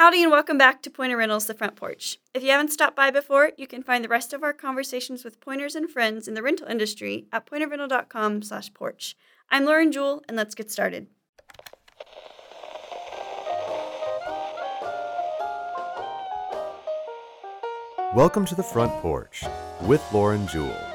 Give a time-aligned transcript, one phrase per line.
[0.00, 2.18] Howdy and welcome back to Point of Rental's The Front Porch.
[2.32, 5.42] If you haven't stopped by before, you can find the rest of our conversations with
[5.42, 9.14] pointers and friends in the rental industry at pointofrental.com slash porch.
[9.50, 11.08] I'm Lauren Jewell, and let's get started.
[18.14, 19.44] Welcome to the Front Porch
[19.82, 20.89] with Lauren Jewell.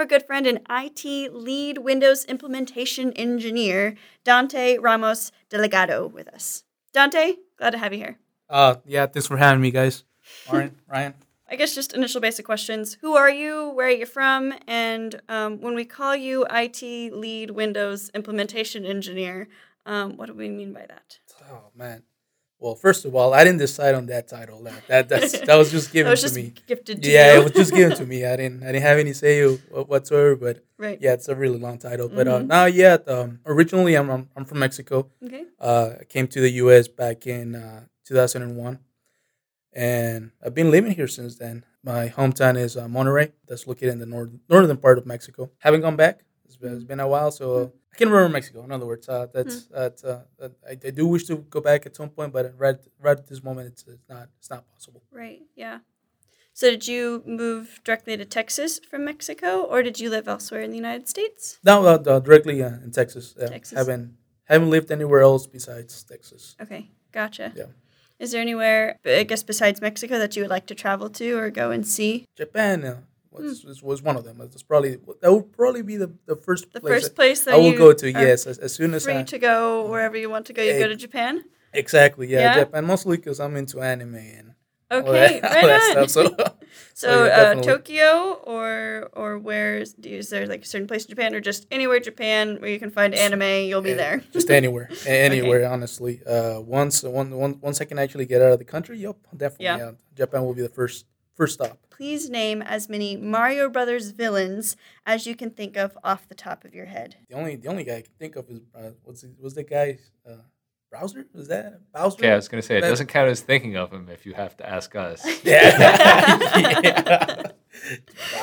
[0.00, 6.64] Have our good friend and IT lead Windows implementation engineer, Dante Ramos Delgado, with us.
[6.94, 8.18] Dante, glad to have you here.
[8.48, 10.04] Uh, yeah, thanks for having me, guys.
[10.50, 11.14] Ryan, Ryan.
[11.50, 12.96] I guess just initial basic questions.
[13.02, 13.72] Who are you?
[13.74, 14.54] Where are you from?
[14.66, 16.80] And um, when we call you IT
[17.12, 19.48] lead Windows implementation engineer,
[19.84, 21.18] um, what do we mean by that?
[21.52, 22.04] Oh man.
[22.60, 24.62] Well, first of all, I didn't decide on that title.
[24.64, 26.52] That that that's, that was just given That was to just me.
[26.66, 27.40] gifted to Yeah, you.
[27.40, 28.26] it was just given to me.
[28.26, 30.36] I didn't I didn't have any say whatsoever.
[30.36, 30.98] But right.
[31.00, 32.08] yeah, it's a really long title.
[32.08, 32.46] But uh, Mhm.
[32.48, 35.08] now, yeah, um, originally I'm, I'm I'm from Mexico.
[35.24, 35.44] Okay.
[35.58, 36.86] Uh, I came to the U.S.
[36.86, 38.78] back in uh, 2001,
[39.72, 41.64] and I've been living here since then.
[41.82, 43.32] My hometown is uh, Monterrey.
[43.48, 45.50] That's located in the north, northern part of Mexico.
[45.60, 46.20] Haven't gone back.
[46.62, 48.62] It's been, a while, so I can remember Mexico.
[48.64, 50.22] In other words, uh, that's that's uh,
[50.68, 53.42] I, I do wish to go back at some point, but right right at this
[53.42, 55.02] moment, it's, it's not it's not possible.
[55.10, 55.42] Right.
[55.56, 55.78] Yeah.
[56.52, 60.70] So did you move directly to Texas from Mexico, or did you live elsewhere in
[60.70, 61.58] the United States?
[61.64, 63.34] Now uh, uh, directly uh, in Texas.
[63.40, 63.78] Uh, Texas.
[63.78, 66.56] Haven't haven't lived anywhere else besides Texas.
[66.60, 66.90] Okay.
[67.12, 67.52] Gotcha.
[67.56, 67.66] Yeah.
[68.18, 71.48] Is there anywhere, I guess, besides Mexico that you would like to travel to or
[71.48, 72.26] go and see?
[72.36, 73.00] Japan uh,
[73.30, 74.38] was, was was one of them.
[74.38, 76.72] That's probably that would probably be the, the first.
[76.72, 78.10] The place first place that I will go to.
[78.10, 80.62] Yes, as, as soon as free I to go wherever you want to go.
[80.62, 81.44] You go to Japan.
[81.72, 82.26] exactly.
[82.28, 82.64] Yeah, Yeah?
[82.64, 84.54] Japan mostly because I'm into anime and
[84.92, 86.08] Okay, that, all that right on.
[86.08, 86.36] stuff.
[86.36, 86.36] So,
[86.94, 87.62] So, Oh, yeah, uh.
[87.62, 91.66] Tokyo or or where is, is there like a certain place in Japan or just
[91.70, 93.68] anywhere Japan where you can find anime?
[93.68, 94.22] You'll be yeah, there.
[94.32, 95.70] just anywhere, anywhere.
[95.70, 99.16] Honestly, uh, once one, one, once I can actually get out of the country, yep,
[99.36, 99.66] definitely.
[99.66, 99.92] Yeah.
[100.16, 101.06] Japan will be the first
[101.40, 101.78] first stop.
[101.88, 106.64] Please name as many Mario Brothers villains as you can think of off the top
[106.66, 107.16] of your head.
[107.30, 109.62] The only the only guy I can think of is uh, what's the, was the
[109.64, 109.98] guy
[110.28, 110.34] uh,
[110.90, 111.24] Browser?
[111.34, 112.18] Was that Bowser?
[112.18, 114.34] Okay, I was gonna say it That- doesn't count as thinking of him if you
[114.34, 115.24] have to ask us.
[115.44, 115.60] Yeah.
[116.82, 117.42] yeah.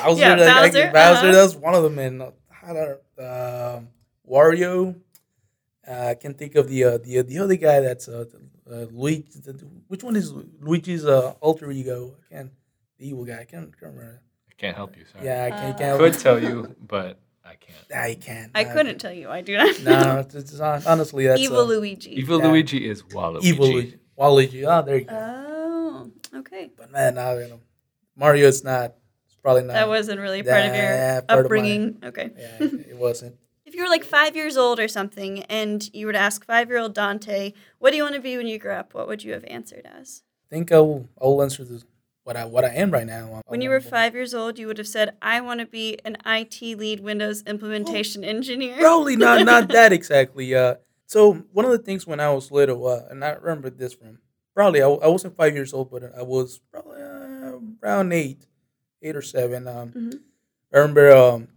[0.02, 1.32] Bowser, Yeah, that- I- Bowser, Bowser, uh-huh.
[1.32, 1.98] that's one of them.
[2.00, 3.88] And uh, how do- um,
[4.28, 4.96] Wario.
[5.86, 8.24] Uh, I can think of the uh, the the other guy that's uh,
[8.70, 9.40] uh, Luigi.
[9.86, 12.14] Which one is Luigi's uh, alter ego?
[12.30, 12.50] I can't.
[12.98, 13.40] The evil guy.
[13.40, 14.22] I can't, can't remember.
[14.50, 15.04] I can't help you.
[15.12, 15.24] Sorry.
[15.24, 15.74] Yeah, I can't.
[15.74, 17.92] Uh, can't I could tell you, but I can't.
[17.94, 18.50] I can't.
[18.54, 19.28] I couldn't tell you.
[19.30, 19.80] I do not.
[19.84, 22.10] No, it's, it's hon- honestly that's Evil uh, Luigi.
[22.18, 22.48] Evil Yeah.
[22.48, 23.44] Luigi is Waluigi.
[23.44, 23.98] evil Luigi.
[24.18, 24.64] Waluigi.
[24.66, 25.16] Oh, there you go.
[26.34, 26.70] Oh, okay.
[26.76, 27.60] but man, now you know,
[28.16, 28.94] Mario is not.
[29.26, 29.74] It's probably not.
[29.74, 31.98] That wasn't really part of your Yeah, part of my- upbringing.
[32.04, 32.30] okay.
[32.36, 32.56] Yeah,
[32.90, 33.36] it wasn't.
[33.64, 36.94] If you were like five years old or something, and you were to ask five-year-old
[36.94, 39.44] Dante, "What do you want to be when you grow up?" What would you have
[39.44, 40.22] answered as?
[40.50, 41.06] I think I will.
[41.20, 41.84] I will answer this.
[42.28, 43.40] What I what I am right now.
[43.46, 46.18] When you were five years old, you would have said, "I want to be an
[46.26, 50.54] IT lead Windows implementation engineer." Probably not not that exactly.
[50.54, 50.74] Uh,
[51.06, 54.18] so one of the things when I was little, uh, and I remember this from
[54.54, 58.46] probably I, I wasn't five years old, but I was probably uh, around eight,
[59.00, 59.66] eight or seven.
[59.66, 60.20] Um, Mhm.
[60.70, 61.48] I remember um,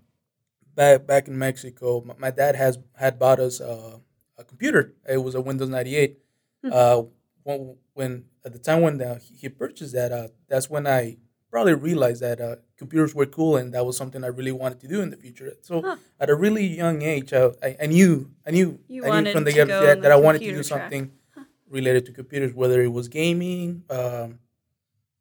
[0.74, 3.98] back back in Mexico, my, my dad has had bought us uh,
[4.38, 4.94] a computer.
[5.06, 6.20] It was a Windows ninety eight.
[6.64, 6.70] Hmm.
[6.72, 7.02] Uh,
[7.44, 11.18] when, when at the time when uh, he purchased that, uh, that's when I
[11.52, 14.88] probably realized that uh, computers were cool and that was something I really wanted to
[14.88, 15.54] do in the future.
[15.62, 15.98] So Huh.
[16.20, 19.44] at a really young age, uh, I, I knew I knew You I knew from
[19.44, 21.12] the get that, that I wanted to do something
[21.70, 24.40] related to computers, whether it was gaming, um,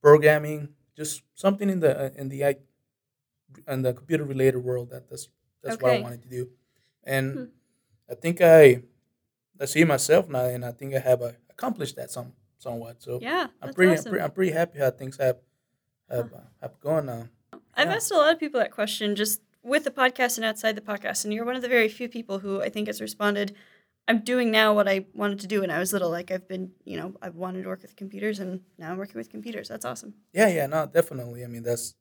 [0.00, 2.56] programming, just something in the uh, in the I-
[3.69, 4.91] in the computer related world.
[4.91, 5.28] That that's
[5.62, 6.50] that's what I wanted to do,
[7.04, 7.44] and Hmm.
[8.10, 8.82] I think I
[9.60, 13.03] I see myself now, and I think I have uh, accomplished that some somewhat.
[13.03, 14.06] So Yeah, I'm pretty, awesome.
[14.06, 15.38] I'm pretty I'm pretty happy how things have
[16.09, 17.28] have, uh, have gone now.
[17.75, 17.94] I've Yeah.
[17.94, 21.25] asked a lot of people that question just with the podcast and outside the podcast,
[21.25, 23.54] and you're one of the very few people who I think has responded.
[24.09, 26.10] I'm doing now what I wanted to do when I was little.
[26.10, 29.18] Like I've been, you know, I've wanted to work with computers, and now I'm working
[29.18, 29.68] with computers.
[29.68, 30.15] That's awesome.
[30.33, 31.45] Yeah, yeah, no, definitely.
[31.45, 31.95] I mean, that's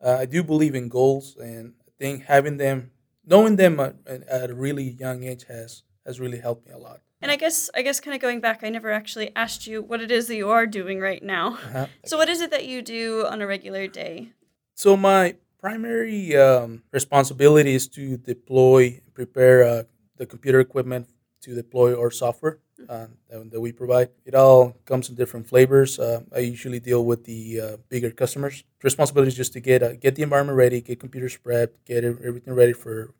[0.00, 2.92] uh, I do believe in goals, and I think having them,
[3.24, 7.00] knowing them at, at a really young age has has really helped me a lot.
[7.24, 10.02] And I guess, I guess, kind of going back, I never actually asked you what
[10.02, 11.54] it is that you are doing right now.
[11.54, 11.86] Uh-huh.
[12.04, 14.34] So, what is it that you do on a regular day?
[14.74, 19.82] So my primary um, responsibility is to deploy, prepare uh,
[20.18, 21.08] the computer equipment
[21.40, 22.58] to deploy our software
[22.90, 24.10] uh, that, that we provide.
[24.26, 25.98] It all comes in different flavors.
[25.98, 28.64] Uh, I usually deal with the uh, bigger customers.
[28.80, 32.04] The responsibility is just to get uh, get the environment ready, get computers prepped, get
[32.04, 33.14] everything ready for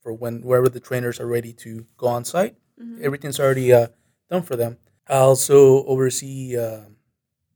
[0.00, 2.54] for when wherever the trainers are ready to go on site.
[2.80, 3.02] Mhm.
[3.02, 3.88] Everything's already uh,
[4.30, 4.78] done for them.
[5.08, 6.80] I also oversee uh,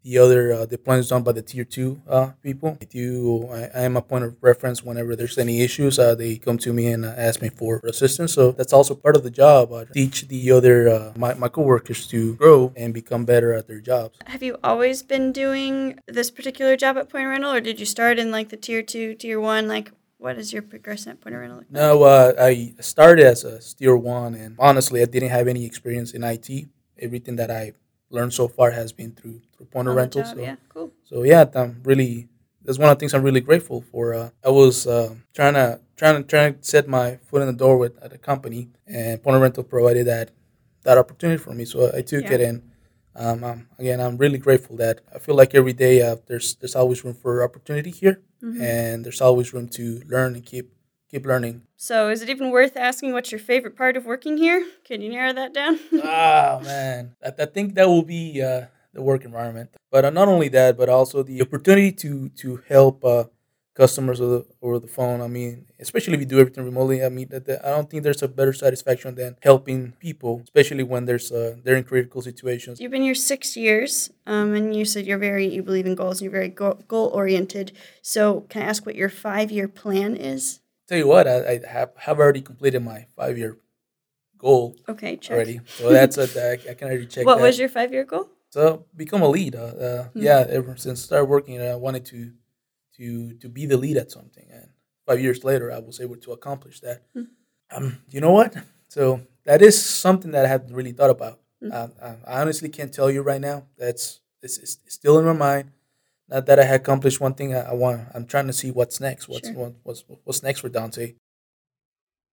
[0.03, 2.77] the other uh, deployments done by the tier two uh, people.
[2.81, 3.47] I do.
[3.53, 5.99] I, I am a point of reference whenever there's any issues.
[5.99, 8.33] Uh, they come to me and uh, ask me for assistance.
[8.33, 9.71] So that's also part of the job.
[9.73, 13.81] Uh, teach the other uh, my my coworkers to grow and become better at their
[13.81, 14.19] jobs.
[14.27, 18.19] Have you always been doing this particular job at Point Rental, or did you start
[18.19, 19.69] in like the tier two, tier one?
[19.69, 19.93] Like,
[20.23, 21.59] what is your progression at Point Rental?
[21.59, 21.71] Like?
[21.71, 26.13] No, uh, I started as a tier one, and honestly, I didn't have any experience
[26.13, 26.69] in IT.
[26.99, 27.73] Everything that I
[28.11, 30.23] learned so far has been through through point of rental.
[30.23, 30.93] job, So, Yeah, cool.
[31.05, 32.29] so yeah, I'm really.
[32.65, 34.15] That's one of the things I'm really grateful for.
[34.15, 37.53] Uh, I was uh, trying to trying to trying to set my foot in the
[37.65, 40.31] door with at a company, and point of rental provided that
[40.85, 41.65] that opportunity for me.
[41.65, 42.35] So I took Yeah.
[42.35, 42.63] it, and
[43.17, 46.77] um, um, again, I'm really grateful that I feel like every day uh, there's there's
[46.77, 48.61] always room for opportunity here, Mhm.
[48.61, 50.73] and there's always room to learn and keep
[51.11, 51.63] keep learning.
[51.77, 54.65] So, is it even worth asking what's your favorite part of working here?
[54.85, 55.79] Can you narrow that down?
[55.93, 59.71] oh man, I, I think that will be uh, the work environment.
[59.91, 63.25] But uh, not only that, but also the opportunity to to help uh,
[63.75, 65.21] customers over the, over the phone.
[65.21, 67.05] I mean, especially if you do everything remotely.
[67.05, 70.83] I mean, that, that- I don't think there's a better satisfaction than helping people, especially
[70.83, 72.81] when there's uh, they're in critical situations.
[72.81, 76.21] You've been here six years, um, and you said you're very you believe in goals
[76.21, 77.73] and you're very goal oriented.
[78.03, 80.61] So, can I ask what your five year plan is?
[80.89, 83.57] Tell you what, I, I have have already completed my five year
[84.39, 85.35] goal Okay, check.
[85.35, 85.61] already.
[85.67, 87.25] So that's a, I I can already check.
[87.27, 87.45] What that.
[87.45, 88.29] was your five year goal?
[88.51, 89.55] So become a lead.
[89.55, 90.21] Uh, uh, Hmm.
[90.23, 92.33] Yeah, ever since I started working, I wanted to
[92.97, 94.69] to to be the lead at something, and
[95.07, 97.03] five years later, I was able to accomplish that.
[97.15, 97.23] Hmm.
[97.75, 98.55] Um, you know what?
[98.89, 101.41] So that is something that I haven't really thought about.
[101.63, 101.71] Hmm.
[101.73, 103.65] Uh, I, I honestly can't tell you right now.
[103.79, 105.71] That's it's, it's it's still in my mind.
[106.29, 107.55] Not that I had accomplished one thing.
[107.55, 108.09] I, I want.
[108.15, 109.29] I'm trying to see what's next.
[109.29, 109.57] What's Sure.
[109.57, 111.15] what, what's what's next for Dante.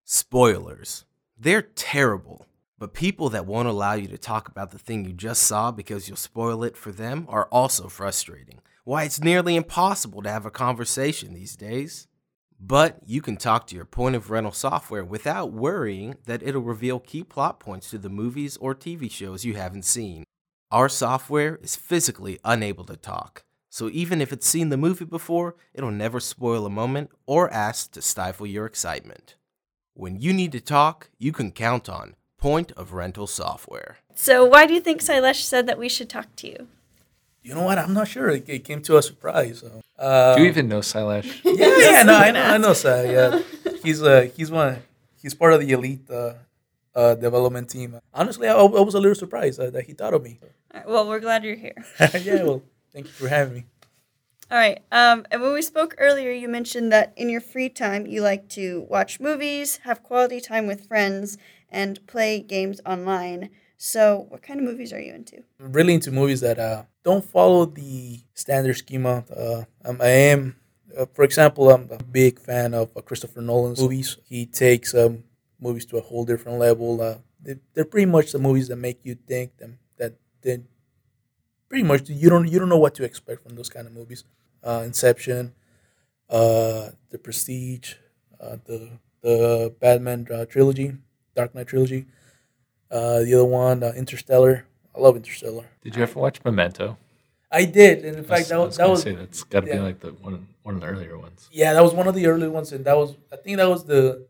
[0.04, 1.04] Spoilers.
[1.38, 2.46] They're terrible.
[2.78, 6.08] But people that won't allow you to talk about the thing you just saw because
[6.08, 8.60] you'll spoil it for them are also frustrating.
[8.90, 12.08] Why, it's nearly impossible to have a conversation these days.
[12.58, 16.98] But you can talk to your point of rental software without worrying that it'll reveal
[16.98, 20.24] key plot points to the movies or TV shows you haven't seen.
[20.72, 25.54] Our software is physically unable to talk, so even if it's seen the movie before,
[25.72, 29.36] it'll never spoil a moment or ask to stifle your excitement.
[29.94, 33.98] When you need to talk, you can count on Point of Rental Software.
[34.16, 36.66] So, why do you think Silesh said that we should talk to you?
[37.42, 37.78] You know what?
[37.78, 38.28] I'm not sure.
[38.28, 39.60] It, it came to a surprise.
[39.60, 39.80] So.
[39.98, 41.40] Uh, Do you even know Silesh?
[41.44, 43.04] Yeah, yeah, no, I know, I know, Sai.
[43.12, 43.42] Yeah,
[43.82, 44.82] he's uh, he's one.
[45.20, 46.34] He's part of the elite uh,
[46.94, 47.98] uh, development team.
[48.14, 50.38] Honestly, I, I was a little surprised uh, that he thought of me.
[50.42, 50.48] All
[50.80, 51.84] right, well, we're glad you're here.
[52.22, 53.64] yeah, well, thank you for having me.
[54.50, 54.80] All right.
[54.90, 58.48] Um, and when we spoke earlier, you mentioned that in your free time, you like
[58.50, 61.38] to watch movies, have quality time with friends,
[61.70, 63.50] and play games online.
[63.76, 65.44] So, what kind of movies are you into?
[65.60, 69.24] I'm really into movies that uh, don't follow the standard schema.
[69.34, 70.56] Uh, um, I am,
[70.96, 74.18] uh, for example, I'm a big fan of uh, Christopher Nolan's movies.
[74.24, 75.24] He takes um,
[75.60, 77.00] movies to a whole different level.
[77.00, 80.60] Uh, they, they're pretty much the movies that make you think them that they
[81.68, 84.24] pretty much you don't you don't know what to expect from those kind of movies.
[84.62, 85.54] Uh, Inception,
[86.28, 87.94] uh, The Prestige,
[88.38, 88.90] the
[89.22, 90.96] the Batman trilogy,
[91.34, 92.06] Dark Knight trilogy.
[92.90, 94.66] The other one, Interstellar.
[94.94, 95.66] I love Interstellar.
[95.82, 96.96] Did you ever watch Memento?
[97.52, 99.60] I did, and in I fact, was- that I was was that was that's got
[99.60, 99.76] to yeah.
[99.76, 101.48] be like the one one of the earlier ones.
[101.52, 103.84] yeah, that was one of the early ones, and that was I think that was
[103.84, 104.26] the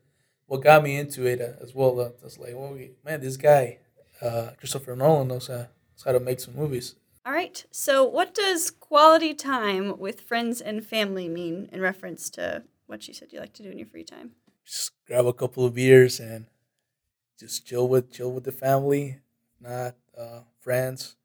[0.47, 2.01] what got me into it uh, as well.
[2.01, 3.79] Uh, I like, well, man, this guy,
[4.23, 5.59] uh, Christopher Nolan knows, uh,
[5.93, 6.97] knows how to make some movies.
[7.25, 7.65] All right.
[7.71, 13.15] So, what does quality time with friends and family mean in reference to what you
[13.15, 14.33] said you like to do in your free time?
[14.65, 16.47] Just grab a couple of beers and
[17.39, 19.19] just chill with chill with the family,
[19.61, 21.17] not uh, friends.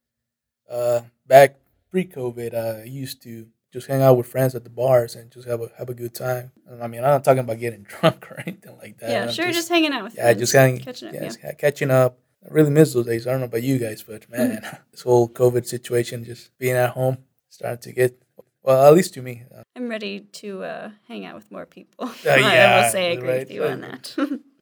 [0.69, 1.57] Uh, back
[1.91, 5.47] pre-COVID, uh, I used to just hang out with friends at the bars and just
[5.47, 6.51] have a have a good time.
[6.67, 9.09] And I mean, I'm not talking about getting drunk or anything like that.
[9.09, 9.51] yeah, I'm sure.
[9.51, 10.39] Just, hanging out with yeah, friends.
[10.39, 11.13] just hanging, catching up.
[11.13, 11.27] yeah, Yeah.
[11.27, 12.17] just catching up.
[12.43, 13.27] I really miss those days.
[13.27, 14.61] I don't know about you guys, but man,
[14.91, 17.17] this whole COVID situation, just being at home,
[17.49, 18.21] starting to get
[18.63, 19.43] well, at least to me.
[19.55, 22.07] Uh, I'm ready to uh, hang out with more people.
[22.25, 24.15] I yeah, will say I agree right, with you on that.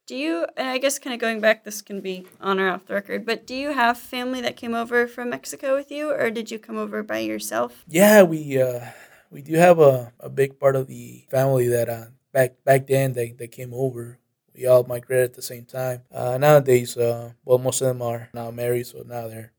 [0.05, 2.85] Do you, and I guess kind of going back, this can be on or off
[2.85, 6.29] the record, but do you have family that came over from Mexico with you, or
[6.29, 7.83] did you come over by yourself?
[7.87, 8.85] yeah, we uh,
[9.31, 13.13] we do have a, a big part of the family that uh, back back then
[13.13, 14.19] they, they came over.
[14.55, 16.03] We all migrated at the same time.
[16.11, 19.51] Uh, nowadays, uh, well, most of them are now married, so now they're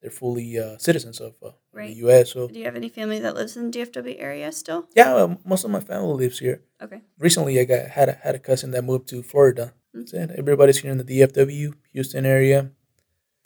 [0.00, 1.88] they're fully uh, citizens of uh, Right.
[1.88, 2.32] the U.S.
[2.32, 4.88] So Do you have any family that lives in the DFW area still?
[4.96, 6.62] yeah, uh, most of my family lives here.
[6.82, 7.02] Okay.
[7.18, 9.74] Recently, I got had a, had a cousin that moved to Florida.
[9.94, 10.30] That's it.
[10.36, 12.70] Everybody's here in the DFW, Houston area.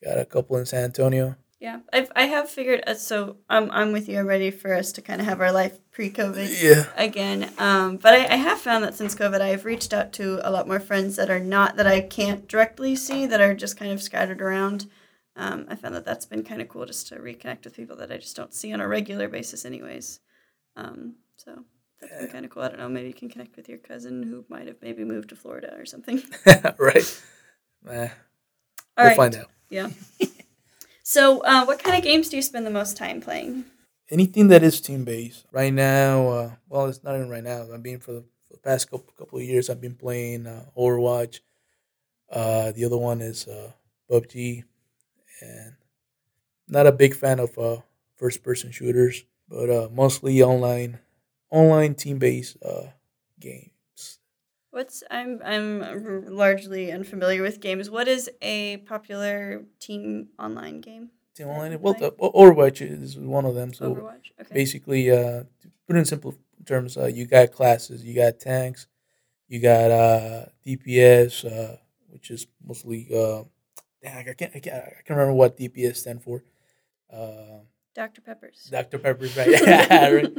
[0.05, 1.37] Got a couple in San Antonio.
[1.61, 2.83] Yeah, I've I have figured.
[2.87, 4.19] Uh, so I'm I'm with you.
[4.19, 6.85] I'm ready for us to kind of have our life pre-COVID Yeah.
[6.97, 7.51] again.
[7.59, 10.69] Um, but I, I have found that since COVID, I've reached out to a lot
[10.69, 14.03] more friends that are not that I can't directly see that are just kind of
[14.03, 14.87] scattered around.
[15.37, 18.13] Um, I found that that's been kind of cool just to reconnect with people that
[18.13, 20.21] I just don't see on a regular basis, anyways.
[20.77, 21.65] Um, so
[22.01, 22.63] that's been kind of cool.
[22.63, 22.89] I don't know.
[22.89, 25.87] Maybe you can connect with your cousin who might have maybe moved to Florida or
[25.87, 26.23] something.
[26.79, 27.23] right.
[27.89, 28.09] Eh, All
[28.99, 29.17] we'll right.
[29.17, 29.51] find out.
[29.71, 29.91] Yeah.
[31.03, 33.65] so, uh, what kind of games do you spend the most time playing?
[34.11, 37.83] anything that is team based right now uh, well it's not even right now i've
[37.83, 41.41] been for the, for the past couple, couple of years i've been playing uh, overwatch
[42.31, 43.71] uh, the other one is uh,
[44.11, 44.65] pubg
[45.41, 45.75] and
[46.69, 47.79] not a big fan of uh,
[48.17, 50.99] first person shooters but uh, mostly online
[51.51, 52.89] online team based uh,
[53.41, 53.71] games
[54.71, 57.89] What's I'm I'm largely unfamiliar with games.
[57.91, 61.11] What is a popular team online game?
[61.35, 64.31] team online well uh, overwatch is one of them so Overwatch.
[64.41, 64.55] Okay.
[64.55, 68.87] basically uh to put it in simple terms uh, you got classes you got tanks
[69.49, 71.77] you got uh dps uh
[72.09, 73.43] which is mostly uh
[74.05, 76.45] dang, I can't, I can't i can't remember what dps stand for
[77.13, 77.61] uh
[77.95, 78.69] Dr Peppers.
[78.71, 80.35] dr pepper's right, right.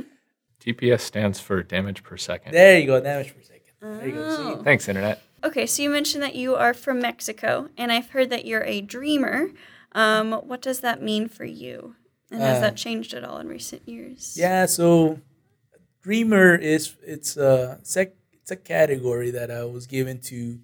[0.66, 2.54] DPS stands for damage per second.
[2.54, 4.58] there you go damage per second there you go Oh.
[4.58, 4.64] See?
[4.64, 5.22] Thanks, Internet.
[5.44, 8.82] Okay, so you mentioned that you are from Mexico, and I've heard that you're a
[8.82, 9.50] dreamer.
[9.92, 11.96] Um, what does that mean for you?
[12.32, 14.36] And has Uh, that changed at all in recent years?
[14.38, 15.20] yeah so
[16.02, 20.60] dreamer is it's a it's a, it's a category that i was given to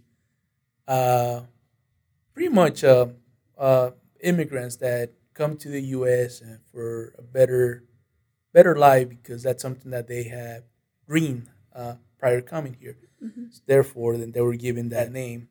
[0.88, 1.42] uh
[2.34, 3.08] pretty much uh,
[3.58, 7.84] uh immigrants that come to the us and for a better
[8.54, 10.64] better life because that's something that they have
[11.08, 12.98] dreamed uh prior to coming here.
[13.68, 15.50] Therefore then they were given that name.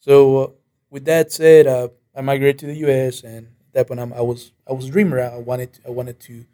[0.00, 0.48] So uh,
[0.90, 4.20] with that said uh i migrated to the us and at that point I'm, i
[4.20, 5.20] was i was a dreamer.
[5.20, 6.44] I wanted i wanted to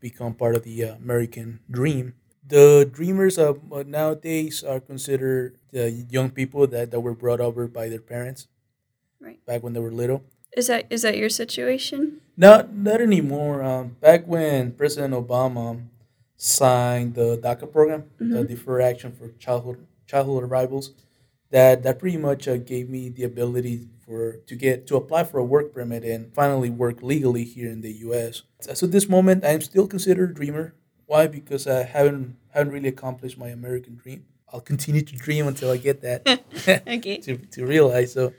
[0.00, 2.14] become part of the uh, American dream.
[2.46, 7.66] The dreamers of uh, nowadays are considered the young people that, that were brought over
[7.68, 8.46] by their parents
[9.26, 9.44] Right.
[9.44, 10.22] back when they were little.
[10.56, 12.20] Is that is that your situation?
[12.36, 13.62] Not not anymore.
[13.62, 15.82] Um, back when President Obama
[16.36, 20.92] signed the DACA program, the Deferred Action for Childhood Childhood Arrivals,
[21.50, 25.38] that that pretty much uh, gave me the ability for to get to apply for
[25.38, 28.42] a work permit and finally work legally here in the U.S.
[28.60, 30.74] So at this moment, I'm still considered a dreamer.
[31.06, 31.26] Why?
[31.26, 34.24] Because I haven't haven't really accomplished my American dream.
[34.52, 36.22] I'll continue to dream until I get that
[36.86, 37.18] Okay.
[37.26, 38.12] to, to realize.
[38.12, 38.32] So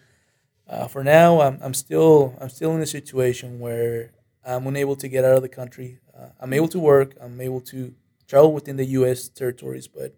[0.69, 4.11] uh, for now, I'm, I'm still I'm still in a situation where
[4.45, 5.99] I'm unable to get out of the country.
[6.17, 7.15] Uh, I'm able to work.
[7.21, 7.93] I'm able to
[8.27, 9.29] travel within the U.S.
[9.29, 10.15] territories, but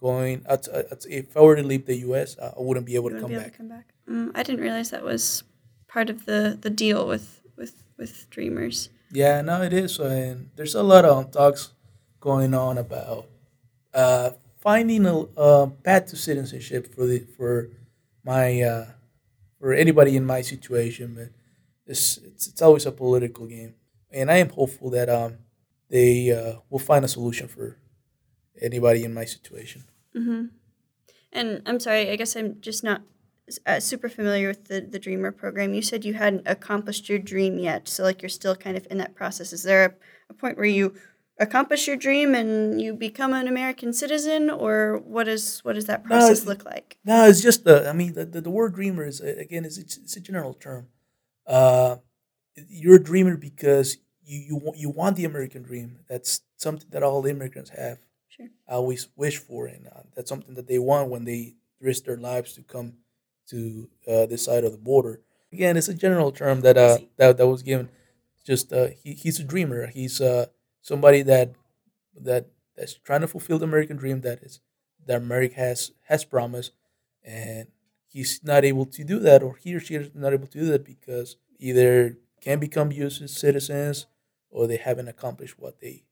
[0.00, 3.10] going out, out if I were to leave the U.S., uh, I wouldn't be able
[3.10, 3.52] to wouldn't come be able back.
[3.52, 3.86] to come back.
[4.08, 5.44] Mm, I didn't realize that was
[5.88, 8.88] part of the the deal with with with dreamers.
[9.10, 9.98] Yeah, no, it is.
[9.98, 11.72] And there's a lot of talks
[12.20, 13.26] going on about
[13.92, 17.68] uh, finding a, a path to citizenship for the for
[18.24, 18.86] my uh,
[19.62, 21.14] for anybody in my situation.
[21.14, 21.28] But
[21.86, 23.76] it's, it's it's always a political game,
[24.10, 25.38] and I am hopeful that um
[25.88, 27.78] they uh, will find a solution for
[28.60, 29.84] anybody in my situation.
[30.16, 30.46] Mm-hmm.
[31.32, 33.02] And I'm sorry, I guess I'm just not
[33.66, 35.74] uh, super familiar with the, the Dreamer program.
[35.74, 38.98] You said you hadn't accomplished your dream yet, so like you're still kind of in
[38.98, 39.52] that process.
[39.52, 39.92] Is there a,
[40.30, 40.94] a point where you
[41.42, 46.04] accomplish your dream and you become an American citizen, or what is what does that
[46.04, 46.98] process it- look like?
[47.04, 47.88] No, it's just the.
[47.88, 50.54] I mean, the, the, the word dreamer is uh, again, it's, it's, it's a general
[50.54, 50.88] term.
[51.46, 51.96] Uh,
[52.68, 55.98] you're a dreamer because you you want you want the American dream.
[56.08, 58.48] That's something that all immigrants have Sure.
[58.66, 62.54] always wish for, and uh, that's something that they want when they risk their lives
[62.54, 62.94] to come
[63.50, 65.20] to uh, this side of the border.
[65.52, 67.90] Again, it's a general term that uh, that that was given.
[68.46, 69.86] Just uh, he, he's a dreamer.
[69.88, 70.46] He's uh,
[70.82, 71.54] somebody that
[72.20, 72.46] that
[72.76, 74.60] that's trying to fulfill the American dream that is
[75.06, 76.72] that America has has promised,
[77.24, 77.68] and
[78.06, 80.66] he's not able to do that, or he or she is not able to do
[80.66, 83.20] that because either can't become U.S.
[83.32, 84.06] citizens
[84.50, 86.04] or they haven't accomplished what they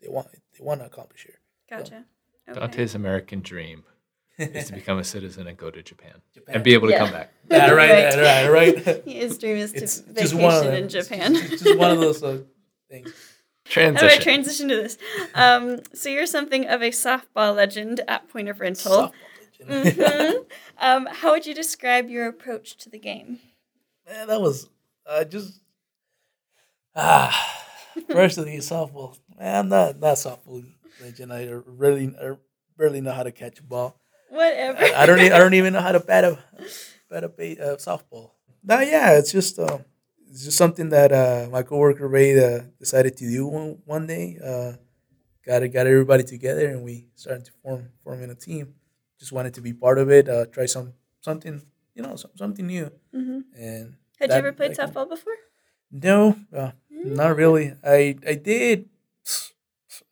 [0.00, 1.40] they want they want to accomplish here.
[1.68, 2.04] Gotcha.
[2.48, 2.58] Okay.
[2.60, 3.84] Dante's American dream
[4.38, 6.54] is to become a citizen and go to Japan, Japan.
[6.54, 6.98] and be able to Yeah.
[7.00, 7.32] come back.
[7.50, 8.14] Yeah, right, Right.
[8.16, 9.04] right, right, right.
[9.06, 10.74] His dream is to It's vacation just one of them.
[10.74, 11.34] in It's Japan.
[11.34, 12.38] just- It's just one of those uh,
[12.90, 13.12] things.
[13.74, 14.22] How do I Transition.
[14.22, 14.98] transition to this?
[15.34, 18.92] Um, so you're something of a softball legend at Point of Rental.
[18.92, 19.12] Softball
[19.60, 19.96] legend.
[19.98, 20.46] Mhm.
[20.78, 23.40] um, how would you describe your approach to the game?
[24.08, 24.68] Man, that was
[25.06, 25.60] uh, just
[26.94, 27.30] Ah,
[27.94, 28.14] first of
[28.46, 29.18] personally, softball.
[29.38, 30.64] Man, I'm not not softball
[31.02, 31.32] legend.
[31.32, 32.34] I really, I
[32.76, 34.00] barely know how to catch a ball.
[34.30, 34.78] Whatever.
[34.78, 35.20] I, I don't.
[35.20, 36.38] I don't even know how to bat a
[37.10, 38.30] bat a ba- uh, softball.
[38.64, 39.78] No, yeah, it's just uh,
[40.30, 44.38] it's just something that uh, my coworker Ray uh, decided to do one, one day.
[44.42, 44.72] Uh,
[45.46, 48.74] got got everybody together and we started to form forming a team.
[49.18, 50.28] Just wanted to be part of it.
[50.28, 51.62] Uh, try some something
[51.94, 52.90] you know some, something new.
[53.12, 55.34] hmm And Had that- you ever played that- softball before?
[55.90, 57.72] No, uh, not really.
[57.82, 58.88] I I did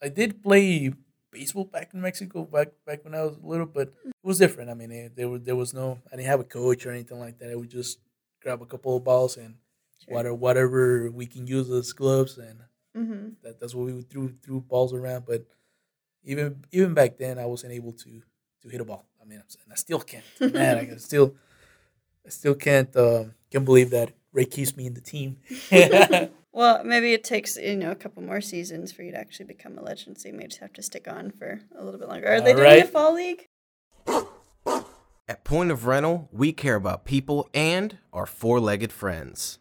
[0.03, 0.93] I did play
[1.31, 4.71] baseball back in Mexico back back when I was little, but it was different.
[4.71, 7.19] I mean, eh, there was there was no I didn't have a coach or anything
[7.21, 7.51] like that.
[7.51, 7.99] I would just
[8.43, 9.57] grab a couple of balls and
[10.09, 12.61] whatever whatever we can use as gloves and
[12.97, 13.29] Mm-hmm.
[13.43, 15.27] that, that's what we threw threw balls around.
[15.27, 15.45] But
[16.25, 18.23] even even back then, I wasn't able to
[18.63, 19.07] to hit a ball.
[19.21, 20.25] I mean, I'm saying I still can't.
[20.41, 21.35] Man, I can still
[22.25, 25.37] I still can't um, can't believe that Ray keeps me in the team.
[26.57, 29.77] Well, maybe it takes you know a couple more seasons for you to actually become
[29.77, 30.17] a legend.
[30.17, 32.29] So you may just have to stick on for a little bit longer.
[32.29, 33.47] Are they All doing a fall league?
[35.29, 39.59] At Point of Rental, we care about people and our four legged friends.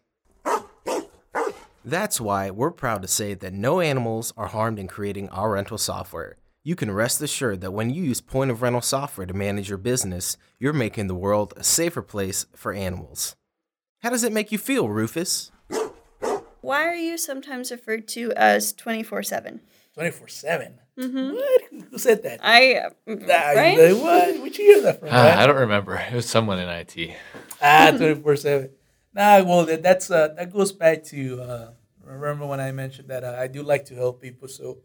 [1.85, 5.77] That's why we're proud to say that no animals are harmed in creating our rental
[5.77, 6.37] software.
[6.63, 9.77] You can rest assured that when you use Point of Rental software to manage your
[9.77, 13.35] business, you're making the world a safer place for animals.
[14.01, 15.51] How does it make you feel, Rufus?
[16.61, 19.61] Why are you sometimes referred to as twenty four seven?
[19.93, 20.79] Twenty four seven.
[20.99, 21.35] Mm-hmm.
[21.35, 21.61] What?
[21.91, 22.39] Who said that?
[22.41, 23.77] I uh, right.
[23.77, 24.39] like, what?
[24.39, 25.09] Where'd you hear that from?
[25.09, 25.37] Ah, man?
[25.37, 25.95] I don't remember.
[25.97, 27.15] It was someone in IT.
[27.61, 28.71] Ah, twenty four seven.
[29.15, 31.72] Nah, well, that, that's uh, that goes back to uh,
[32.03, 34.48] remember when I mentioned that uh, I do like to help people.
[34.48, 34.79] So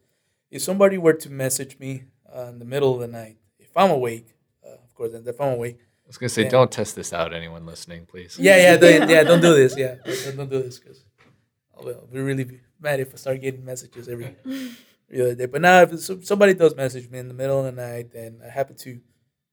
[0.51, 3.91] if somebody were to message me uh, in the middle of the night, if I'm
[3.91, 4.29] awake,
[4.65, 6.51] uh, of course, if I'm awake, I was gonna say, Yeah.
[6.51, 8.39] don't test this out, anyone listening, please.
[8.39, 11.05] yeah, yeah, don't, yeah, don't do this, yeah, don't, don't do this because
[11.77, 14.37] I'll, I'll be really be mad if I start getting messages every
[15.11, 15.47] every other day.
[15.47, 18.49] But now, if somebody does message me in the middle of the night, and I
[18.49, 19.01] happen to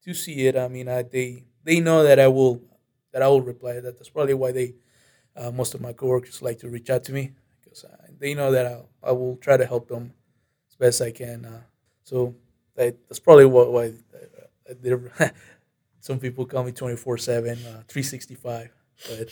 [0.04, 2.62] to see it, I mean, I, they they know that I will
[3.14, 3.74] that I will reply.
[3.74, 4.76] That that's probably why they
[5.36, 7.32] uh, most of my coworkers like to reach out to me
[7.64, 10.14] because uh, they know that I I will try to help them
[10.70, 11.46] as best I can.
[11.46, 11.62] Uh,
[12.04, 12.36] so
[12.76, 13.94] that, that's probably what why
[14.70, 15.32] uh, I.
[16.00, 18.70] Some people call me twenty four seven, uh, three sixty five,
[19.10, 19.30] but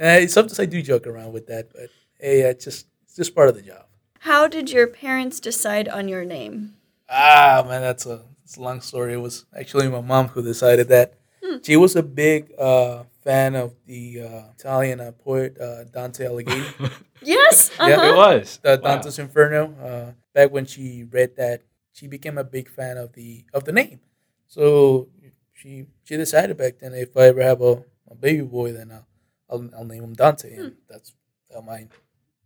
[0.00, 1.70] uh, sometimes I do joke around with that.
[1.72, 3.86] But hey, it's just it's just part of the job.
[4.20, 6.74] How did your parents decide on your name?
[7.08, 9.14] Ah, man, that's a, it's a long story.
[9.14, 11.19] It was actually my mom who decided that.
[11.66, 16.64] She was a big uh, fan of the uh, Italian uh, poet uh, Dante Alighieri,
[17.22, 17.70] Yes.
[17.78, 18.06] Yeah, Uh-huh.
[18.12, 18.58] It was.
[18.62, 18.96] the Wow.
[18.96, 19.62] Dante's Inferno.
[19.76, 23.72] Uh, back when she read that, she became a big fan of the of the
[23.72, 24.00] name.
[24.46, 25.08] So
[25.52, 29.06] she she decided back then if I ever have a, a baby boy, then I'll,
[29.50, 31.12] I'll I'll name him Dante, and that's
[31.52, 31.88] how my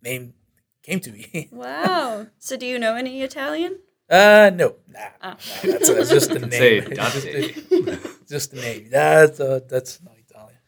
[0.03, 0.35] name
[0.83, 1.49] came to me.
[1.55, 2.27] Wow.
[2.39, 3.79] So do you know any Italian?
[4.11, 5.37] Uh, no, nah, Ah.
[5.65, 6.91] nah, that's, that's just the Say name.
[6.95, 7.53] Dante.
[7.53, 8.89] just, just the name.
[8.91, 10.59] That's uh, that's not Italian.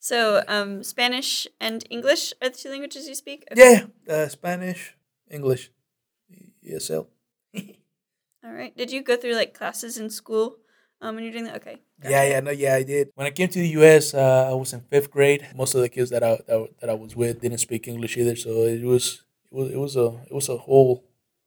[0.00, 3.44] So um, Spanish and English are the two languages you speak.
[3.54, 4.96] Yeah, uh, Spanish,
[5.30, 5.70] English,
[6.66, 7.06] ESL.
[8.44, 8.76] All right.
[8.76, 10.56] Did you go through like classes in school
[11.00, 11.56] um, when you're doing that?
[11.56, 11.80] Okay.
[12.02, 13.08] Yeah, yeah, no, yeah, I did.
[13.14, 15.46] When I came to the U.S., uh, I was in fifth grade.
[15.54, 18.34] Most of the kids that I that, that I was with didn't speak English either,
[18.36, 21.04] so it was it was it was a it was a whole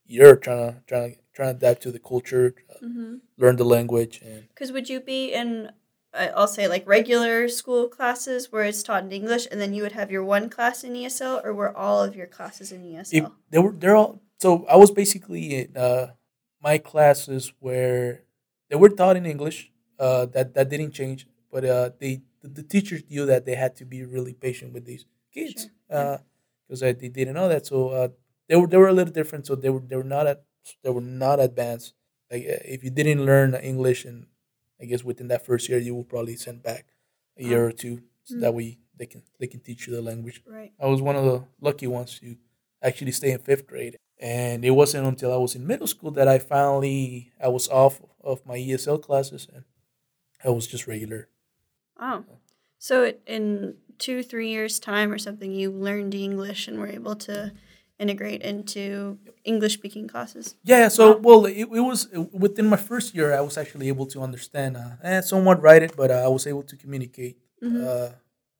[0.07, 3.15] year trying to trying to trying to adapt to the culture, uh, Mm-hmm.
[3.37, 5.71] learn the language, and Because would you be in,
[6.13, 9.91] I'll say like regular school classes where it's taught in English, and then you would
[9.93, 13.13] have your one class in ESL, or were all of your classes in ESL?
[13.13, 16.07] it, they were they're all so I was basically in uh,
[16.61, 18.23] my classes where
[18.69, 19.71] they were taught in English.
[19.99, 23.75] Uh, that that didn't change, but uh, they the, the teachers knew that they had
[23.75, 26.21] to be really patient with these kids Sure.
[26.67, 27.65] because uh, they didn't know that.
[27.65, 28.07] So uh,
[28.47, 29.45] they were they were a little different.
[29.47, 30.43] So they were they were not at
[30.83, 31.93] they were not advanced.
[32.31, 34.27] Like uh, if you didn't learn English, and
[34.81, 36.87] I guess within that first year, you will probably send back
[37.37, 38.41] a year or two, so Mm.
[38.41, 40.41] that way they can they can teach you the language.
[40.45, 40.73] right.
[40.79, 42.35] I was one of the lucky ones to
[42.81, 43.97] actually stay in fifth grade.
[44.19, 48.01] And it wasn't until I was in middle school that I finally I was off
[48.23, 49.63] of my ESL classes and
[50.43, 51.29] I was just regular.
[51.99, 52.23] Oh.
[52.79, 57.53] So in two, three years' time or something, you learned English and were able to
[57.99, 60.55] integrate into English speaking classes.
[60.63, 61.19] Yeah, so Wow.
[61.23, 64.97] well, it, it was within my first year I was actually able to understand uh,
[65.03, 67.81] and somewhat write it, but uh, I was able to communicate Mhm.
[67.87, 68.09] uh,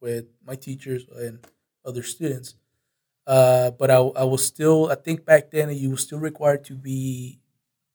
[0.01, 1.39] with my teachers and
[1.85, 2.55] other students.
[3.27, 6.73] Uh, but I, I was still I think back then you were still required to
[6.75, 7.39] be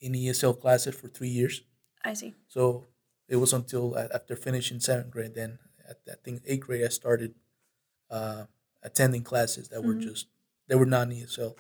[0.01, 1.63] in ESL classes for three years.
[2.05, 2.35] I see.
[2.49, 2.87] So
[3.29, 7.35] it was until after finishing seventh grade, then at I think eighth grade, I started
[8.11, 8.45] uh,
[8.83, 10.03] attending classes that were Mhm.
[10.03, 10.27] just
[10.69, 11.31] they were not needed.
[11.31, 11.57] So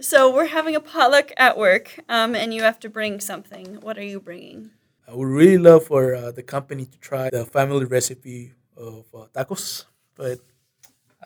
[0.00, 3.80] So we're having a potluck at work, um, and you have to bring something.
[3.80, 4.70] What are you bringing?
[5.06, 9.26] I would really love for uh, the company to try the family recipe of uh,
[9.34, 9.84] tacos,
[10.16, 10.38] but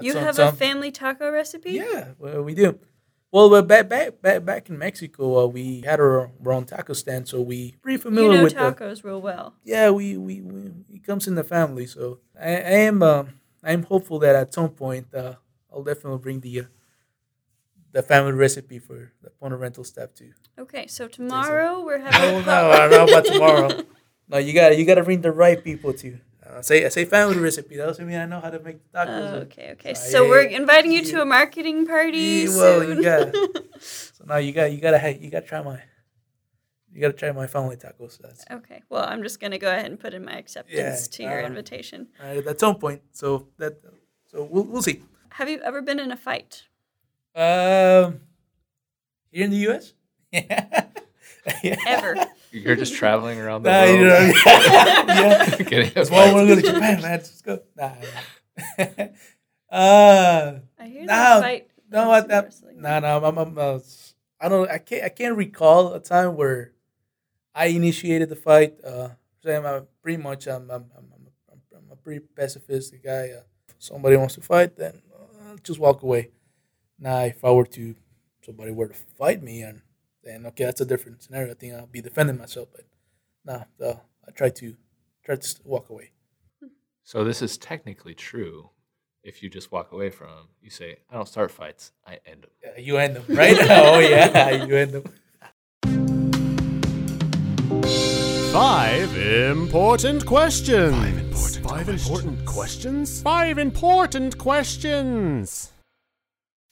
[0.01, 1.73] You some- have a family taco recipe?
[1.73, 2.79] Yeah, well, we do.
[3.33, 6.93] Well, but back back back back in Mexico, uh, we had our, our own taco
[6.95, 9.55] stand, so we pretty You familiar know with the tacos real well.
[9.65, 11.87] yeah, we, we, we it comes in the family.
[11.87, 15.35] So I, I am um, I am hopeful that at some point uh,
[15.73, 16.65] I'll definitely bring the uh,
[17.97, 20.33] the family recipe for the Point of Rental staff too.
[20.59, 22.21] Okay, so tomorrow we're having.
[22.21, 23.85] No, no, I don't know about tomorrow.
[24.29, 26.19] No, you got you got to bring the right people too.
[26.45, 27.77] Uh, say I say family recipe.
[27.79, 29.33] That doesn't mean I know how to make tacos.
[29.33, 29.93] Oh, okay, okay.
[29.93, 30.59] Uh, So yeah, we're yeah.
[30.59, 32.97] inviting you to a marketing party Yeah, well, soon.
[32.99, 33.35] you got
[33.81, 35.81] so now you got you got to hey, you got to try my
[36.93, 38.19] you got to try my family tacos.
[38.19, 41.43] That's okay, well, I'm just gonna go ahead and put in my acceptance to your
[41.43, 42.09] uh, invitation.
[42.23, 43.01] uh, at some point.
[43.13, 43.73] So that
[44.31, 45.03] so we'll we'll see.
[45.39, 46.65] Have you ever been in a fight?
[47.37, 48.21] Um,
[49.31, 49.93] here in the U.S.
[50.33, 50.87] yeah.
[51.87, 52.27] Ever?
[52.51, 53.99] You're just traveling around the Nah, world.
[54.01, 54.33] you know,
[55.07, 55.57] yeah.
[55.59, 57.21] getting That's why I want to go to Japan, man.
[57.21, 57.61] Let's go.
[57.77, 57.93] Nah.
[58.79, 58.85] nah.
[59.71, 61.69] uh, I hear No, that fight.
[61.91, 62.81] no, in I, sumo that, wrestling.
[62.81, 63.79] no, no, I'm, I'm, uh,
[64.41, 66.73] I don't, I can't, I can't recall a time where
[67.55, 68.77] I initiated the fight.
[68.83, 69.11] Uh,
[69.43, 73.31] so I'm uh, pretty much, I'm, I'm, I'm, I'm, I'm, I'm a pretty pacifistic guy.
[73.37, 76.31] Uh, if somebody wants to fight, then uh, just walk away.
[76.99, 77.95] Now, if I were to,
[78.45, 79.83] somebody were to fight me, and
[80.25, 81.51] then okay, that's a different scenario.
[81.53, 82.85] I think I'll be defending myself, but
[83.45, 83.95] no, uh,
[84.27, 84.77] I try to,
[85.25, 86.11] try to s- walk away.
[87.05, 88.71] So this is technically true.
[89.23, 91.93] If you just walk away from 'em, you say, "I don't start fights.
[92.07, 93.57] I end them." Yeah, you end them, right?
[93.61, 95.05] oh yeah, you end them.
[98.53, 100.95] Five important questions.
[100.97, 103.23] Five important Five important questions.
[103.23, 105.73] Five important questions.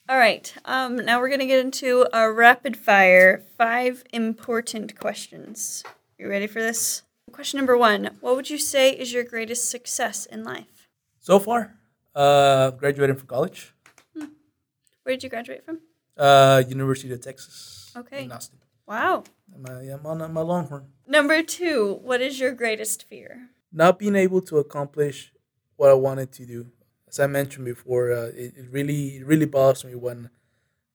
[0.09, 0.53] All right.
[0.67, 5.83] Um, now we're gonna get into a rapid fire five important questions.
[6.19, 7.03] You ready for this?
[7.33, 10.89] Question number one: What would you say is your greatest success in life?
[11.21, 11.77] So far,
[12.15, 13.73] uh, graduating from college,
[14.15, 15.81] Where did you graduate from?
[16.19, 17.91] uh, University of Texas.
[17.97, 18.25] Okay.
[18.25, 18.59] In Austin.
[18.87, 19.25] Wow.
[19.55, 20.85] I'm, uh, I'm on my Longhorn.
[21.07, 23.49] Number two: What is your greatest fear?
[23.73, 25.33] Not being able to accomplish
[25.77, 26.67] what I wanted to do.
[27.15, 30.31] As I mentioned before, uh, it, it really it really bothers me when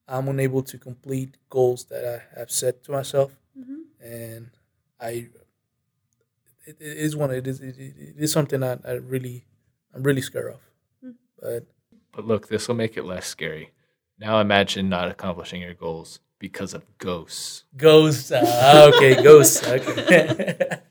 [0.06, 3.32] I'm unable to complete goals that I have set to myself,
[4.04, 4.50] and
[5.00, 5.30] I.
[6.68, 7.32] It, it is one.
[7.32, 7.62] It is.
[7.62, 9.46] It, it it is something that I really,
[9.96, 11.14] I'm really scared of.
[11.42, 11.64] But
[12.12, 13.72] But look, this will make it less scary.
[14.20, 17.64] Now imagine not accomplishing your goals because of ghosts.
[17.78, 18.30] ghosts.
[18.30, 19.66] Uh, okay, ghosts.
[19.66, 20.80] Okay.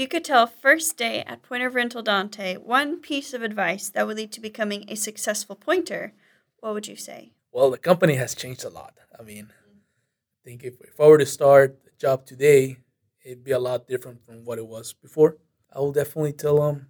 [0.00, 3.90] If you could tell first day at Point of Rental Dante one piece of advice
[3.90, 6.14] that would lead to becoming a successful pointer,
[6.60, 7.32] what would you say?
[7.52, 8.94] Well, the company has changed a lot.
[9.18, 12.78] I mean, I think if, if I were to start the job today,
[13.22, 15.36] it'd be a lot different from what it was before.
[15.70, 16.88] I will definitely tell them,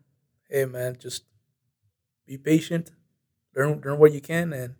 [0.48, 1.24] hey, man, just
[2.28, 2.92] be patient,
[3.56, 4.76] learn, learn what you can, and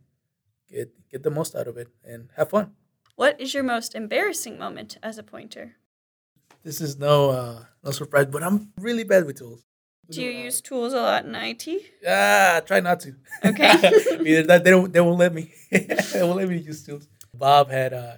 [0.69, 2.77] get, get the most out of it and have fun.
[3.17, 5.75] What is your most embarrassing moment as a pointer?
[6.63, 9.65] This is no uh, no surprise, but I'm really bad with tools.
[10.11, 11.69] Do you use tools a lot in IT?
[12.07, 13.15] Ah, try not to.
[13.45, 13.71] Okay.
[14.27, 15.53] Either that they don't they won't let me.
[15.71, 17.09] they won't let me use tools.
[17.33, 18.17] Bob had uh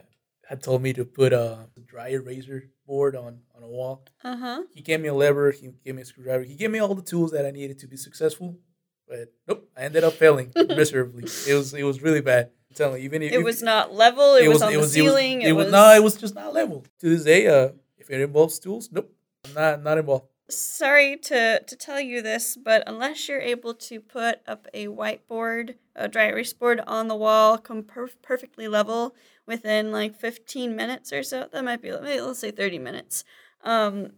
[0.48, 4.04] had told me to put a dry eraser board on on a wall.
[4.24, 4.62] Uh huh.
[4.74, 5.50] He gave me a lever.
[5.52, 6.44] He gave me a screwdriver.
[6.44, 8.58] He gave me all the tools that I needed to be successful.
[9.06, 11.24] But nope, I ended up failing miserably.
[11.46, 12.50] It was it was really bad.
[12.70, 14.34] I'm telling you, even if It was not level.
[14.36, 15.42] It, was, on the ceiling.
[15.42, 16.86] It was, no, it was just not level.
[17.00, 19.10] To this day, uh, if it involves tools, nope,
[19.46, 20.26] I'm not not involved.
[20.48, 25.76] sorry to, to tell you this, but unless you're able to put up a whiteboard,
[25.96, 29.14] a dry erase board on the wall, come per- perfectly level
[29.46, 33.24] within like 15 minutes or so, that might be, maybe let's say 30 minutes.
[33.62, 34.12] Um,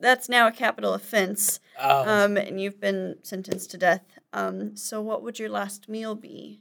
[0.00, 4.04] that's now a capital offense, Um, um, and you've been sentenced to death.
[4.32, 6.60] Um, so, what would your last meal be,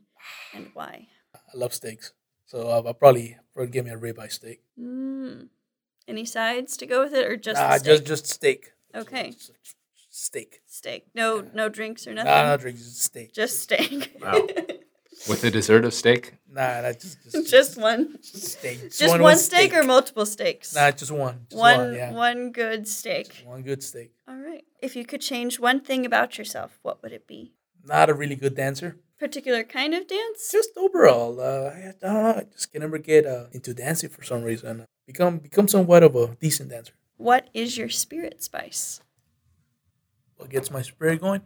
[0.53, 1.07] and why?
[1.35, 2.13] I love steaks,
[2.45, 4.61] so I'll, I'll probably probably give me a ribeye steak.
[4.79, 5.49] Mm.
[6.07, 7.85] Any sides to go with it, or just nah, steak?
[7.85, 8.71] just just steak.
[8.95, 9.31] Okay.
[9.31, 9.75] Just- just
[10.25, 10.61] steak.
[10.65, 11.05] steak?
[11.13, 12.31] No, no drinks or nothing.
[12.31, 13.33] Nah, no drinks, just steak.
[13.33, 14.17] Just steak.
[14.21, 14.47] Wow.
[15.27, 18.17] With a dessert of steak, nah, nah, just just, just one.
[18.21, 18.91] just steak.
[18.91, 20.75] Just one, steak, or multiple steaks?
[20.75, 21.47] Nah, just one.
[21.49, 22.11] Just one, one, yeah.
[22.11, 23.33] one good steak.
[23.33, 24.11] Just one good steak.
[24.27, 24.63] All right.
[24.79, 27.53] If you could change one thing about yourself, what would it be?
[27.83, 28.97] Not a really good dancer.
[29.19, 30.51] Particular kind of dance?
[30.51, 32.29] Just overall, uh, I, I don't know.
[32.29, 34.85] I just can never get uh, into dancing for some reason.
[35.07, 36.93] Become become somewhat of a decent dancer.
[37.17, 39.01] What is your spirit spice?
[40.35, 41.41] What gets my spirit going?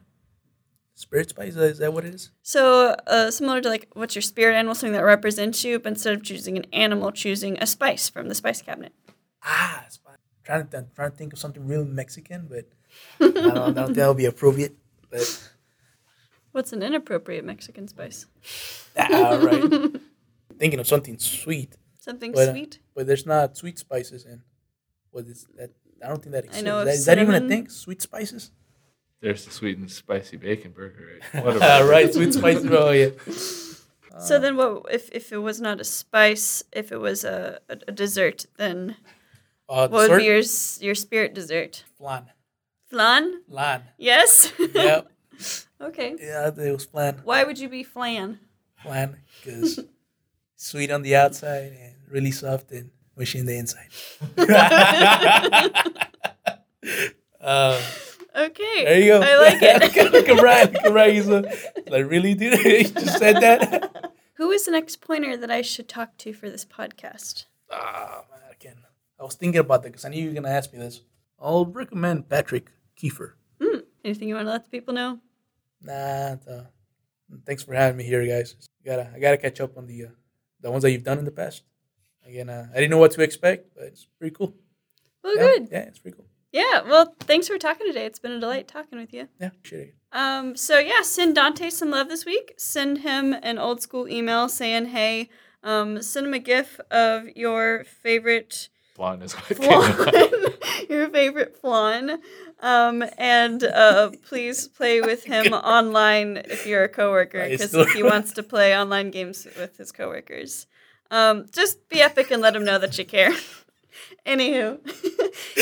[1.02, 1.56] spirit spice.
[1.56, 2.32] Is that what it is?
[2.44, 6.14] So uh, similar to like what's your spirit animal, something that represents you, but instead
[6.14, 8.94] of choosing an animal, choosing a spice from the spice cabinet.
[9.44, 10.18] Ah, spice.
[10.44, 12.70] Trying to trying to think of something real Mexican, but
[13.20, 14.78] I don't, I don't think that'll be appropriate.
[15.10, 15.51] But
[16.52, 18.26] What's an inappropriate Mexican spice?
[18.98, 19.64] ah, right.
[20.60, 22.80] Thinking of something sweet, Something but, uh, sweet.
[22.96, 24.42] but there's not sweet spices in.
[25.12, 25.72] What is that?
[26.04, 26.64] I don't think that exists.
[26.64, 27.70] know Is that, is that even a thing?
[27.70, 28.52] Sweet spices?
[29.22, 31.20] There's the sweet and spicy bacon burger.
[31.34, 31.44] Right?
[31.46, 31.64] Whatever.
[31.64, 32.66] Ah, right, sweet spices.
[32.72, 33.10] Oh yeah.
[34.20, 36.64] so then, what if if it was not a spice?
[36.72, 38.98] If it was a, a, a dessert, then
[39.70, 40.42] Uh, what would be your
[40.80, 41.84] your spirit dessert?
[41.98, 42.32] flan?
[42.90, 43.42] Flan?
[43.50, 43.84] Flan.
[43.98, 44.52] Yes.
[44.60, 45.08] Yep.
[45.82, 46.16] okay.
[46.20, 47.22] Yeah, it was flan.
[47.24, 48.40] Why would you be flan?
[48.84, 49.80] Flan because
[50.56, 53.90] sweet on the outside and really soft and mushy in the inside.
[57.42, 57.82] uh,
[58.34, 58.86] Okay.
[58.86, 59.22] there you go.
[59.22, 60.12] I like it.
[60.14, 60.72] Look at Brian.
[60.72, 61.14] Look at Brian.
[61.16, 61.42] He's uh,
[61.88, 62.64] like, really, dude?
[62.64, 64.14] you just said that?
[64.36, 67.46] Who is the next pointer that I should talk to for this podcast?
[67.70, 68.78] Ah, man, I can.
[69.20, 71.02] I was thinking about that because I knew you were going to ask me this.
[71.42, 73.34] I'll recommend Patrick Kiefer.
[74.04, 75.20] Anything you want to let the people know?
[75.82, 76.63] Nah, uh,
[77.46, 78.56] thanks for having me here, guys.
[78.86, 80.10] Gotta, I gotta catch up on the uh,
[80.62, 81.63] the ones that you've done in the past.
[82.26, 84.54] Again, uh, I didn't know what to expect, but it's pretty cool.
[85.24, 85.70] Well, yeah, good.
[85.72, 86.28] Yeah, it's pretty cool.
[86.52, 86.82] Yeah.
[86.82, 88.06] Well, thanks for talking today.
[88.06, 89.28] It's been a delight talking with you.
[89.39, 89.96] Yeah, appreciate it.
[90.12, 92.54] Um, so yeah, send Dante some love this week.
[92.58, 95.30] Send him an old school email saying, "Hey,
[95.63, 100.54] um, send him a gif of your favorite Flan is what flan,
[100.90, 102.20] your favorite flan,
[102.60, 108.34] um, and uh, please play with him online if you're a coworker because he wants
[108.34, 110.68] to play online games with his coworkers.
[111.10, 113.32] Um, just be epic and let him know that you care.
[114.26, 114.80] Anywho,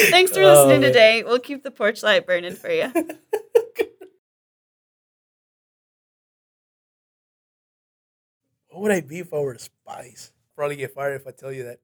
[0.10, 0.92] thanks for Oh, listening man.
[0.92, 1.24] today.
[1.24, 2.92] We'll keep the porch light burning for you.
[8.70, 10.32] What would I be if I were a spice?
[10.56, 11.80] Probably get fired if I tell you that.